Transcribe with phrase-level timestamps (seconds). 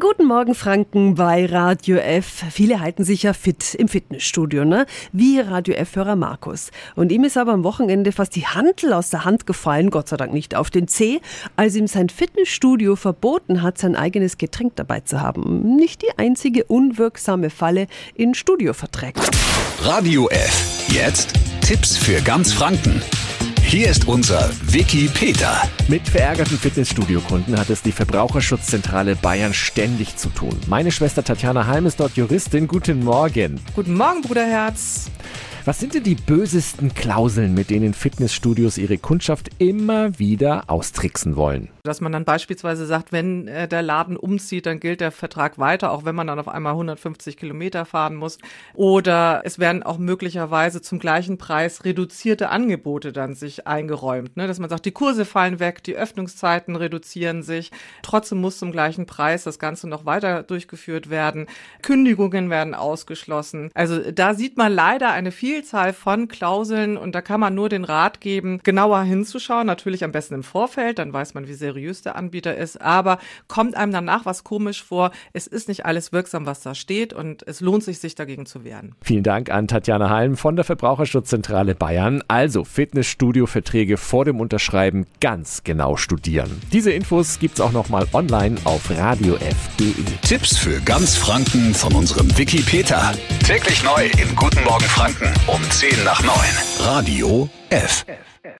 [0.00, 2.44] Guten Morgen, Franken bei Radio F.
[2.50, 4.86] Viele halten sich ja fit im Fitnessstudio, ne?
[5.12, 6.70] Wie Radio F-Hörer Markus.
[6.96, 10.16] Und ihm ist aber am Wochenende fast die Hantel aus der Hand gefallen, Gott sei
[10.16, 11.20] Dank nicht auf den Zeh,
[11.56, 15.76] als ihm sein Fitnessstudio verboten hat, sein eigenes Getränk dabei zu haben.
[15.76, 19.22] Nicht die einzige unwirksame Falle in Studioverträgen.
[19.82, 20.88] Radio F.
[20.88, 23.02] Jetzt Tipps für ganz Franken.
[23.70, 25.62] Hier ist unser Wiki Peter.
[25.86, 30.58] Mit verärgerten Fitnessstudio-Kunden hat es die Verbraucherschutzzentrale Bayern ständig zu tun.
[30.66, 32.66] Meine Schwester Tatjana Halm ist dort Juristin.
[32.66, 33.60] Guten Morgen.
[33.76, 35.08] Guten Morgen, Bruderherz.
[35.66, 41.68] Was sind denn die bösesten Klauseln, mit denen Fitnessstudios ihre Kundschaft immer wieder austricksen wollen?
[41.82, 45.92] Dass man dann beispielsweise sagt, wenn äh, der Laden umzieht, dann gilt der Vertrag weiter,
[45.92, 48.38] auch wenn man dann auf einmal 150 Kilometer fahren muss.
[48.74, 54.36] Oder es werden auch möglicherweise zum gleichen Preis reduzierte Angebote dann sich eingeräumt.
[54.36, 54.46] Ne?
[54.46, 57.70] Dass man sagt, die Kurse fallen weg, die Öffnungszeiten reduzieren sich.
[58.02, 61.46] Trotzdem muss zum gleichen Preis das Ganze noch weiter durchgeführt werden.
[61.82, 63.70] Kündigungen werden ausgeschlossen.
[63.74, 67.68] Also da sieht man leider eine viel Vielzahl von Klauseln und da kann man nur
[67.68, 69.66] den Rat geben, genauer hinzuschauen.
[69.66, 71.70] Natürlich am besten im Vorfeld, dann weiß man, wie seriös
[72.02, 72.80] der Anbieter ist.
[72.80, 77.12] Aber kommt einem danach was komisch vor, es ist nicht alles wirksam, was da steht
[77.12, 78.94] und es lohnt sich, sich dagegen zu wehren.
[79.02, 82.22] Vielen Dank an Tatjana Halm von der Verbraucherschutzzentrale Bayern.
[82.28, 86.50] Also Fitnessstudio-Verträge vor dem Unterschreiben ganz genau studieren.
[86.72, 89.94] Diese Infos gibt's auch nochmal online auf radiof.de.
[90.22, 93.12] Tipps für ganz Franken von unserem Wiki Peter.
[93.46, 96.34] Täglich neu im Guten Morgen Franken um 10 nach 9.
[96.80, 98.04] Radio F.
[98.06, 98.40] F.